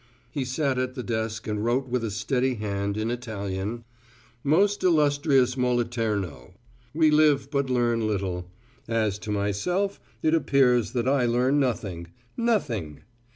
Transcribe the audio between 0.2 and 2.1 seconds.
He sat at the desk and wrote with a